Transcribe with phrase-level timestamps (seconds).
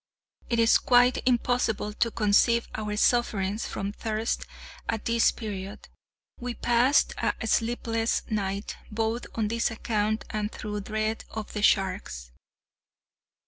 [0.49, 4.47] It is quite impossible to conceive our sufferings from thirst
[4.89, 5.89] at this period.
[6.39, 12.31] We passed a sleepless night, both on this account and through dread of the sharks.